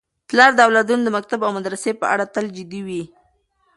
[0.29, 3.03] پلار د اولادونو د مکتب او مدرسې په اړه تل جدي وي.